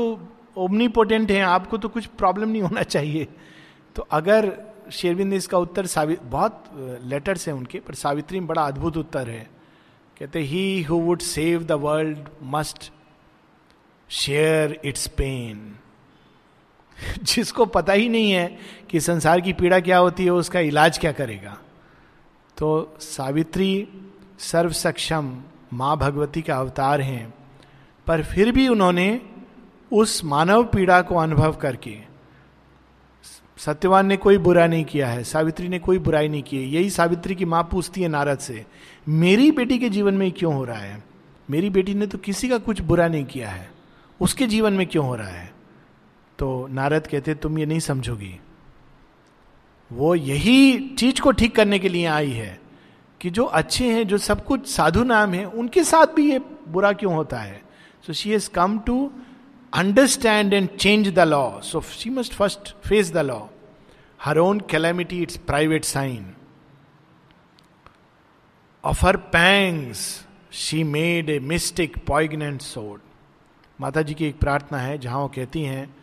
[0.58, 3.28] ओमनीपोटेंट हैं, आपको तो कुछ प्रॉब्लम नहीं होना चाहिए।
[3.96, 5.88] तो अगर शेरविंद ने इसका उत्तर
[6.24, 6.64] बहुत
[7.04, 9.48] लेटर्स हैं उनके, पर सावित्री में बड़ा अद्भुत उत्तर है।
[10.20, 12.92] कहते he who would save the world must
[14.10, 15.76] share its pain
[17.24, 18.58] जिसको पता ही नहीं है
[18.90, 21.58] कि संसार की पीड़ा क्या होती है, उसका इलाज क्या करेगा।
[22.58, 23.88] तो सावित्री
[24.40, 25.38] सर्व सक्षम
[25.74, 27.34] माँ भगवती का अवतार हैं,
[28.08, 29.22] पर फिर भी उन्होंने
[29.92, 31.98] उस मानव पीड़ा को अनुभव करके
[33.58, 36.90] सत्यवान ने कोई बुरा नहीं किया है, सावित्री ने कोई बुराई नहीं की है। यही
[36.90, 38.66] सावित्री की माँ पूछती है नारद से,
[39.10, 41.04] मेरी बेटी के जीवन में क्यों हो रहा है?
[41.50, 43.72] मेरी बेटी ने तो किसी का कुछ बुरा नहीं किया है।
[44.22, 45.54] उसके जीवन में क्यों हो रहा है?
[46.40, 48.40] तो नारद कहते, तुम ये नहीं समझोगी।
[49.92, 52.60] वो यही चीज़ को ठीक करने के लिए आई है
[53.22, 56.94] कि जो अच्छे हैं, जो सब कुछ साधु नाम है, उनके साथ भी ये बुरा
[56.94, 57.62] क्यों होता है?
[58.08, 59.12] So she has come to
[59.76, 63.40] understand and change the law so she must first face the law
[64.24, 66.34] her own calamity its private sign
[68.84, 70.06] of her pangs
[70.52, 73.02] she made a mystic poignant सोड
[73.82, 75.96] माता जी की एक प्रार्थना है, जहाँ वो कहती हैं,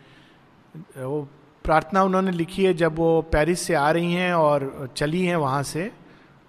[0.97, 1.27] वो
[1.63, 5.63] प्रार्थना उन्होंने लिखी है जब वो पेरिस से आ रही हैं और चली हैं वहाँ
[5.63, 5.91] से,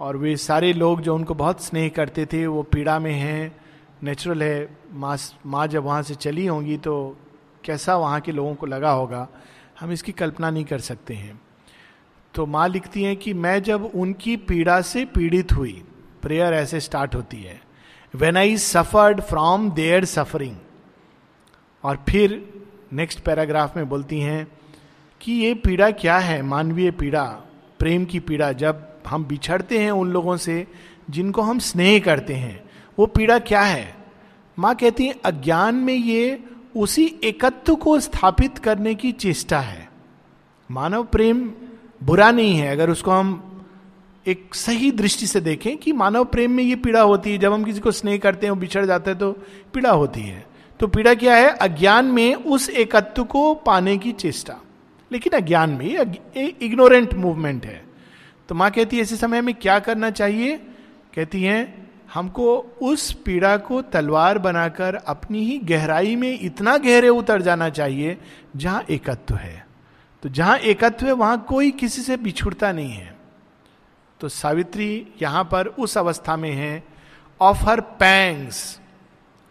[0.00, 3.63] और वे सारे लोग जो उनको बहुत स्नेह करते थे, वो पीड़ा में हैं
[4.05, 6.95] नेचुरल है, माँ माँ जब वहाँ से चली होंगी तो
[7.64, 9.27] कैसा वहाँ के लोगों को लगा होगा,
[9.81, 11.40] हम इसकी कल्पना नहीं कर सकते हैं।
[12.35, 15.73] तो माँ लिखती हैं कि मैं जब उनकी पीड़ा से पीड़ित हुई,
[16.23, 17.61] प्रेयर ऐसे स्टार्ट होती है
[18.14, 20.57] when I suffered from their suffering
[21.85, 22.37] और फिर
[22.93, 24.47] नेक्स्ट पैराग्राफ में बोलती हैं
[25.21, 27.25] कि ये पीड़ा क्या है, मानवीय पीड़ा,
[27.79, 30.67] प्रेम की पीड़ा, जब हम बिछड़ते हैं उन लोगों से
[31.11, 32.62] जिनको हम स्नेह करते हैं
[32.98, 33.94] वो पीड़ा क्या है?
[34.59, 36.44] माँ कहती है, अज्ञान में ये
[36.76, 39.90] उसी एकत्व को स्थापित करने की चेष्टा है।
[40.70, 41.52] मानव प्रेम
[42.04, 43.50] बुरा नहीं है। अगर उसको हम
[44.26, 47.64] एक सही दृष्टि से देखें कि मानव प्रेम में ये पीड़ा होती है, जब हम
[47.64, 49.33] किसी को स्नेह करते हैं बिछड़ जाते हैं तो
[49.74, 50.46] पीड़ा होती है।
[50.80, 51.48] तो पीड़ा क्या है?
[51.48, 54.57] अज्ञान में उस एकत्व को पाने की चेष्टा।
[55.12, 56.14] लेकिन अज्ञान में
[56.62, 57.85] इग्नोरेंट मूवमेंट है।
[58.48, 60.57] तो माँ कहती है, ऐसे समय में क्या करना चाहिए?
[61.14, 61.84] कहती हैं
[62.14, 68.18] हमको उस पीड़ा को तलवार बनाकर अपनी ही गहराई में इतना गहरे उतर जाना चाहिए
[68.57, 69.66] जहाँ एकत्व है।
[70.22, 73.16] तो जहाँ एकत्व है, वहाँ कोई किसी से बिछुड़ता नहीं है।
[74.20, 76.85] तो सावित्री यहाँ पर उस अवस्था में है।
[77.40, 78.81] ऑफ़ हर पैंग्स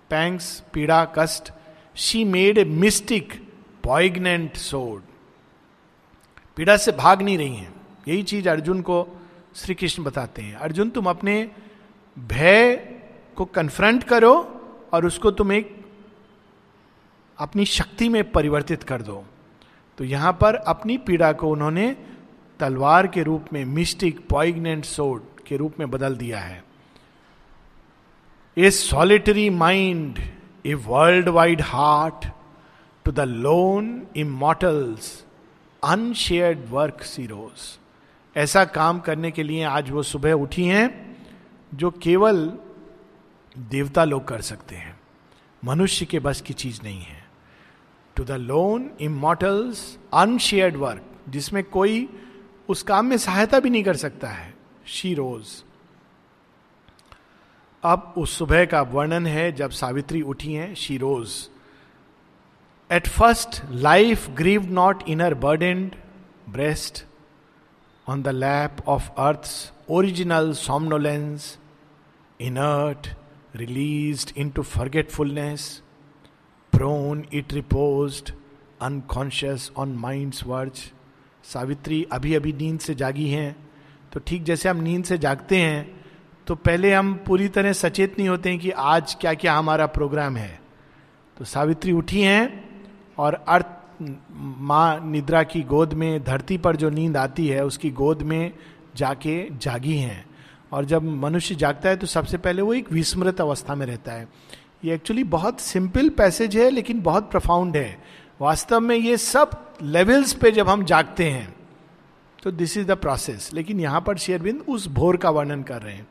[0.10, 1.52] पैंग्स पीड़ा, कष्ट
[1.96, 3.34] she made a mystic
[3.84, 5.02] poignant सोड
[6.56, 7.72] पीड़ा से भाग नहीं रही है।
[8.08, 9.22] यही चीज़ अर्जुन को
[9.56, 11.52] श्री कृष्ण बताते हैं। अर्जुन, तुम अपने
[12.18, 12.76] भय
[13.36, 14.34] को कन्फ्रंट करो
[14.94, 15.76] और उसको तुम एक
[17.40, 19.24] अपनी शक्ति में परिवर्तित कर दो।
[19.98, 21.96] तो यहाँ पर अपनी पीड़ा को उन्होंने
[22.60, 26.64] तलवार के रूप में मिस्टिक पॉइगनेंट सोड के रूप में बदल दिया है।
[28.58, 30.20] A solitary mind
[30.66, 32.28] a world wide heart
[33.06, 35.24] to the lone immortals
[35.84, 37.78] unshared work she rose
[38.38, 41.13] ऐसा काम करने के लिए आज वो सुबह उठी हैं।
[41.74, 42.46] जो केवल
[43.58, 45.00] देवता लोग कर सकते हैं।
[45.64, 47.26] मनुष्य के बस की चीज़ नहीं है।
[48.16, 52.08] To the lone immortals unshared work जिसमें कोई
[52.70, 54.54] उस काम में सहायता भी नहीं कर सकता है।
[54.86, 55.64] शी रोज
[57.84, 61.32] अब उस सुबह का वर्णन है, जब सावित्री उठी हैं she rose
[62.92, 65.96] at first life grieve not in her burdened
[66.50, 67.06] breast
[68.08, 71.58] on the lap of earth original somnolence
[73.56, 75.84] release into forgetfulness
[76.74, 78.22] prone it repose
[78.82, 80.92] unconscious on mind's words
[81.44, 83.56] Savitri अभी अभी नींद से जागी हैं।
[84.14, 86.02] तो ठीक जैसे हम नींद से जागते हैं
[86.48, 90.38] तो पहले हम पूरी तरह सचेत नहीं होते हैं कि आज क्या क्या हमारा प्रोग्राम
[90.38, 90.60] है।
[91.38, 92.64] तो सावित्री उठी हैं
[93.18, 93.66] और अर्थ,
[94.32, 98.52] माँ निद्रा की गोद में, धरती पर जो नींद आती है, उसकी गोद में
[98.96, 100.26] जाके जागी हैं।
[100.74, 104.28] और जब मनुष्य जागता है तो सबसे पहले वो एक विस्मृत अवस्था में रहता है।
[104.86, 107.98] ये एक्चुअली बहुत सिंपल पैसेज है लेकिन बहुत प्रफाउंड है।
[108.42, 111.54] वास्तव में ये सब लेवल्स पे जब हम जागते हैं
[112.44, 115.94] तो दिस इज़ द प्रोसेस लेकिन यहाँ पर शेयरबिंद उस भोर का वर्णन कर रहे
[115.94, 116.08] हैं।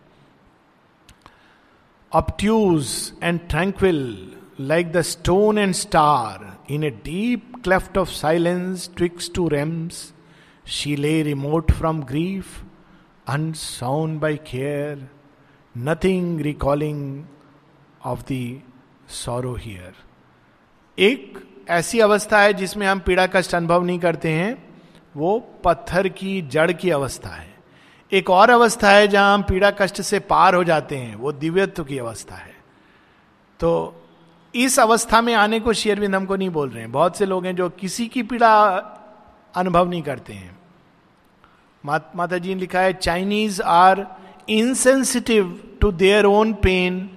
[2.12, 3.98] Obtuse and tranquil,
[4.70, 10.00] like the stone and star, in a deep cleft of silence twixt two realms,
[10.66, 12.50] she lay remote from grief,
[13.32, 14.98] unsound by care,
[15.74, 17.24] nothing recalling
[18.04, 18.56] of the
[19.08, 19.94] sorrow here.
[20.98, 24.72] एक ऐसी अवस्था है जिसमें हम पीड़ा कष्ट अनुभव नहीं करते हैं
[25.16, 27.54] वो पत्थर की जड़ की अवस्था है।
[28.12, 31.84] एक और अवस्था है जहाँ हम पीड़ा कष्ट से पार हो जाते हैं वो दिव्यत्व
[31.84, 32.54] की अवस्था है।
[33.60, 34.02] तो
[34.54, 37.56] इस अवस्था में आने को शेयरविंद हमको नहीं बोल रहे हैं। बहुत से लोग हैं
[37.56, 38.76] जो किसी की पीड़ा
[39.54, 40.61] अनुभव नहीं करते हैं।
[41.86, 44.06] माता जी ने लिखा है Chinese are
[44.48, 47.10] insensitive to their own pain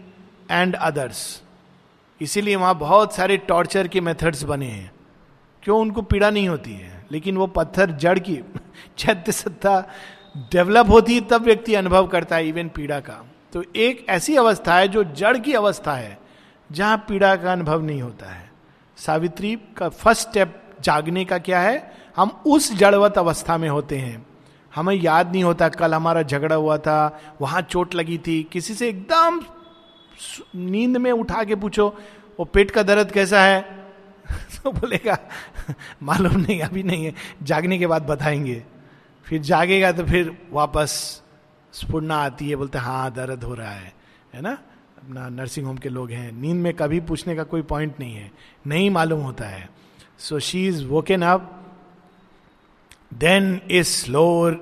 [0.51, 1.43] and others
[2.21, 4.91] इसीलिए वहाँ बहुत सारे टॉर्चर के मेथड्स बने हैं।
[5.63, 5.79] क्यों?
[5.79, 8.39] उनको पीड़ा नहीं होती है। लेकिन वो पत्थर जड़ की
[8.97, 9.83] चैत्य सत्ता
[10.37, 14.75] डेवलप होती है, तब व्यक्ति अनुभव करता है इवन पीड़ा का। तो एक ऐसी अवस्था
[14.75, 16.19] है जो जड़ की अवस्था है,
[16.71, 18.51] जहाँ पीड़ा का अनुभव नहीं होता है।
[18.97, 21.93] सावित्री का फ़र्स्ट स्टेप जागने का क्या है?
[22.15, 24.25] हम उस जड़वत अवस्था में होते हैं।
[24.75, 28.89] हमें याद नहीं होता, कल हमारा झगड़ा हुआ था, वहाँ चोट लगी थी, किसी से
[28.89, 29.41] एकदम
[30.55, 31.99] नींद में उठा के पूछो,
[32.39, 33.61] वो पेट का दर्द कैसा है?
[34.63, 35.17] तो बोलेगा,
[36.03, 38.63] मालूम नहीं, अभी नहीं है, जागने के बाद बताएँगे।
[39.25, 41.21] फिर जागेगा तो फिर वापस
[41.73, 43.93] स्फुरना आती है, बोलते हाँ दर्द हो रहा है।
[44.33, 44.51] है ना?
[45.03, 48.31] अपना नर्सिंग होम के लोग हैं, नींद में कभी पूछने का कोई पॉइंट नहीं है,
[48.67, 49.69] नहीं मालूम होता है।
[50.19, 51.61] So she is woken up
[53.23, 54.53] then is slower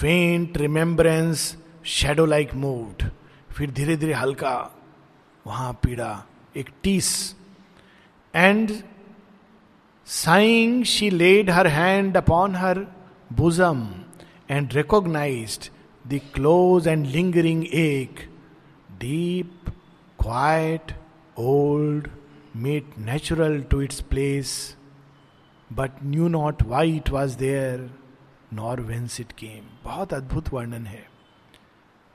[0.00, 1.56] faint remembrance
[1.96, 3.08] shadow like moved
[3.56, 4.54] फिर धीरे धीरे हल्का
[5.46, 6.12] वहाँ पीड़ा
[6.56, 7.10] एक टीस
[8.34, 8.70] and
[10.06, 12.86] sighing she laid her hand upon her
[13.30, 14.04] bosom
[14.48, 15.70] and recognized
[16.04, 18.28] the close and lingering ache,
[18.98, 19.70] deep,
[20.18, 20.94] quiet,
[21.36, 22.08] old,
[22.54, 24.76] made natural to its place,
[25.76, 27.90] but knew not why it was there
[28.54, 29.64] nor whence it came.
[29.84, 31.06] बहुत अद्भुत वर्णन है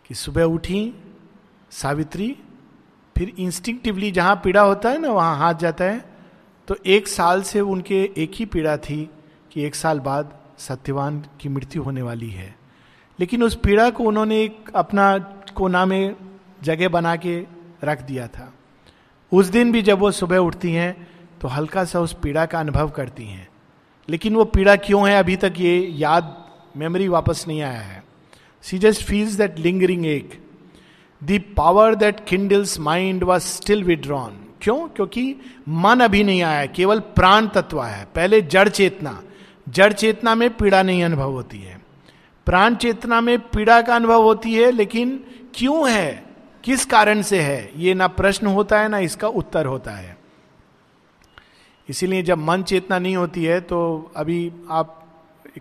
[0.08, 0.94] कि सुबह उठी,
[1.72, 2.38] सावित्री,
[3.18, 6.06] फिर instinctively जहाँ पीड़ा होता है ना, वहाँ हाथ जाता है
[6.68, 9.10] तो एक साल से उनके एक ही पीड़ा थी
[9.52, 12.56] कि एक साल बाद सत्यवान की मृत्यु होने वाली है
[13.20, 15.18] लेकिन उस पीड़ा को उन्होंने एक अपना
[15.56, 16.16] कोना में
[16.64, 17.46] जगह बना के
[17.84, 18.54] रख दिया था
[19.32, 21.13] उस दिन भी जब वो सुबह उठती हैं
[21.44, 23.48] तो हल्का सा उस पीड़ा का अनुभव करती हैं।
[24.10, 25.18] लेकिन वो पीड़ा क्यों है?
[25.18, 26.46] अभी तक ये याद
[26.78, 28.04] मेमोरी वापस नहीं आया है।
[28.62, 30.46] She just feels that lingering ache
[31.24, 34.88] the power that kindles mind was still withdrawn क्यों?
[34.88, 35.36] क्योंकि
[35.70, 39.24] मन अभी नहीं आया, केवल प्राण तत्व है। पहले जड़ चेतना।
[39.70, 41.82] जड़ चेतना में पीड़ा नहीं अनुभव होती है।
[42.46, 45.24] प्राण चेतना में पीड़ा का अनुभव होती है, लेकिन
[45.56, 46.24] क्यों है?
[46.64, 47.72] किस कारण से है?
[47.78, 50.23] ये ना प्रश्न होता है, ना इसका उत्तर होता है।
[51.90, 55.00] इसीलिए जब मन चेतना नहीं होती है तो अभी आप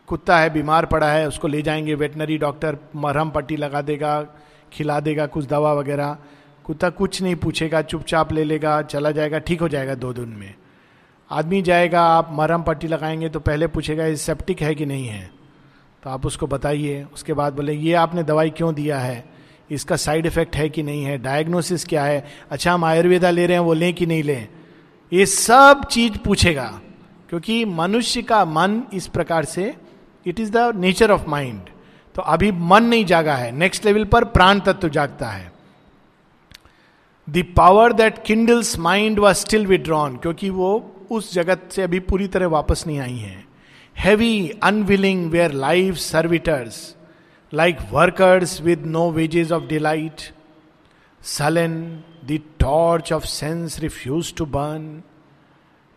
[0.06, 4.26] कुत्ता है, बीमार पड़ा है, उसको ले जाएँगे वेटनरी डॉक्टर, मरहम पट्टी लगा देगा,
[4.72, 6.16] खिला देगा, कुछ दवा वगैरह।
[6.64, 10.54] कुत्ता कुछ नहीं पूछेगा, चुपचाप ले लेगा, चला जाएगा, ठीक हो जाएगा दो दिन में।
[11.30, 15.30] आदमी जाएगा, आप मरहम पट्टी लगाएँगे तो पहले पूछेगा, ये सेप्टिक है कि नहीं है?
[16.02, 19.24] तो आप उसको बताइए, उसके बाद बोले, ये आपने दवाई क्यों दिया है?
[19.70, 21.18] इसका साइड इफ़ेक्ट है कि नहीं है?
[21.18, 22.24] डायग्नोसिस क्या है?
[22.50, 24.48] अच्छा हम आयुर्वेदा ले रहे हैं, वो लें कि नहीं लें?
[25.12, 26.66] ये सब चीज़ पूछेगा,
[27.30, 29.74] क्योंकि मनुष्य का मन इस प्रकार से
[30.26, 31.68] it is the nature of mind
[32.14, 35.50] तो अभी मन नहीं जागा है नेक्स्ट लेवल पर प्राण तत्व जागता है।
[37.28, 40.70] The power that kindles mind was still withdrawn क्योंकि वो
[41.10, 43.44] उस जगत से अभी पूरी तरह वापस नहीं आई है।
[43.96, 46.94] Heavy unwilling were life servitors
[47.52, 50.20] like workers with no wages of delight
[51.20, 51.74] sullen
[52.24, 55.02] the torch of sense refuse to burn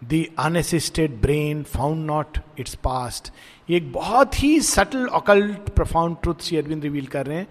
[0.01, 3.31] the unassisted brain found not its past
[3.69, 7.47] ये एक बहुत ही subtle occult profound truth Shri Aurobindo reveal कर रहे हैं।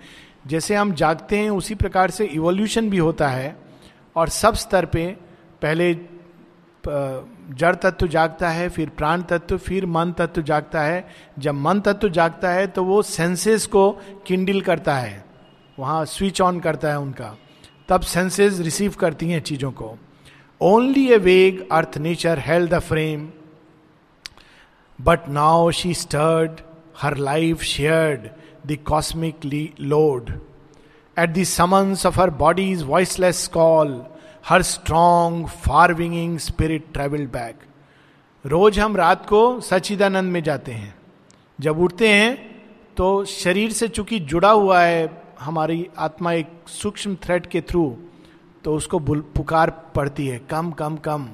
[0.46, 3.56] जैसे हम जागते हैं, उसी प्रकार से इवोल्यूशन भी होता है
[4.16, 5.06] और सब स्तर पे
[5.62, 5.92] पहले
[6.84, 11.08] जड़ तत्व जागता है, फिर प्राण तत्व, फिर मन तत्व जागता है।
[11.38, 13.90] जब मन तत्व जागता है तो वो सेंसेस को
[14.26, 15.24] किंडल करता है।
[15.78, 17.36] वहाँ स्विच ऑन करता है उनका।
[17.88, 19.96] तब सेंसेस रिसीव करती हैं चीज़ों को।
[20.60, 23.28] Only a vague earth nature held the frame
[24.98, 26.60] but now she stirred
[26.98, 28.28] her life shared
[28.66, 29.44] the cosmic
[29.80, 30.30] load
[31.18, 34.04] at the summons of her body's voiceless call
[34.48, 37.58] her strong far winging spirit travel back
[38.46, 40.94] रोज हम रात को सचिदानंद में जाते हैं।
[41.60, 42.34] जब उठते हैं
[42.96, 47.84] तो शरीर से चूँकि जुड़ा हुआ है हमारी आत्मा एक सूक्ष्म थ्रेड के थ्रू
[48.64, 51.28] तो उसको पुकार पड़ती है। कम कम कम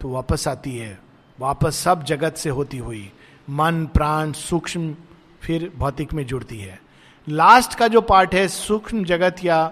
[0.00, 0.98] तो वापस आती है।
[1.38, 3.10] वापस सब जगत से होती हुई।
[3.50, 4.94] मन, प्राण, सूक्ष्म
[5.42, 6.80] फिर भौतिक में जुड़ती है।
[7.26, 9.66] लास्ट का जो पार्ट है, सूक्ष्म जगत या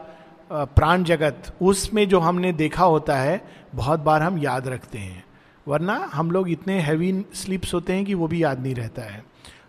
[0.51, 5.25] प्राण जगत, उसमें जो हमने देखा होता है, बहुत बार हम याद रखते हैं।
[5.67, 9.24] वरना हम लोग इतने हैवी स्लीप्स होते हैं कि वो भी याद नहीं रहता है।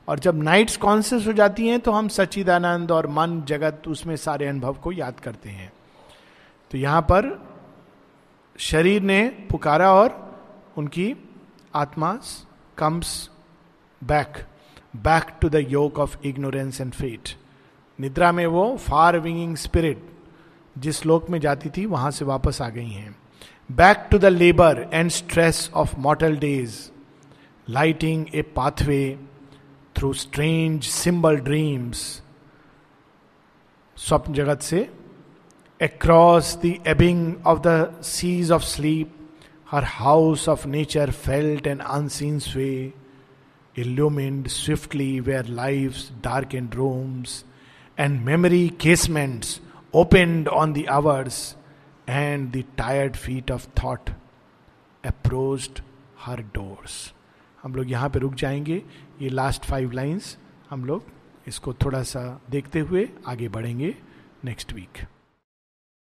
[0.07, 4.47] और जब नाइट्स कॉन्सियस हो जाती हैं तो हम सच्चिदानंद और मन जगत उसमें सारे
[4.47, 5.71] अनुभव को याद करते हैं।
[6.71, 7.29] तो यहाँ पर
[8.59, 10.21] शरीर ने पुकारा और
[10.77, 11.13] उनकी
[11.75, 12.19] आत्मा
[12.77, 13.29] comes
[14.01, 14.37] back
[14.95, 17.29] back to the yoke of ignorance and fate
[17.99, 20.03] निद्रा में वो फार विंगिंग स्पिरिट
[20.77, 23.15] जिस लोक में जाती थी, वहाँ से वापस आ गई हैं।
[23.71, 26.79] Back to the labour and stress of mortal days
[27.69, 29.19] lighting a pathway
[29.97, 32.21] through strange symbol dreams
[33.97, 34.89] स्वप्न जगत से
[35.81, 39.15] across the ebbing of the seas of sleep
[39.71, 42.93] her house of nature felt and unseen sway
[43.77, 47.45] illumined swiftly were life dark and rooms
[47.99, 49.61] and memory casements
[49.93, 51.55] opened on the hours
[52.09, 54.09] and the tired feet of thought
[55.05, 55.81] approach
[56.19, 57.13] her doors
[57.63, 58.81] हम लोग यहाँ पे रुक जाएँगे।
[59.21, 60.37] ये last five lines
[60.69, 61.05] हम लोग
[61.47, 63.95] इसको थोड़ा सा देखते हुए आगे बढ़ेंगे
[64.45, 65.05] नेक्स्ट वीक